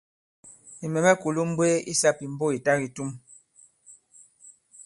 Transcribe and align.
Nì 0.79 0.85
mɛ̀ 0.93 1.01
mɛ̀ 1.05 1.19
kulū 1.21 1.41
m̀mbwee 1.47 1.77
i 1.91 1.93
sāpìmbo 2.01 2.45
ì 2.57 2.59
ta 2.65 2.71
kitum. 2.81 3.11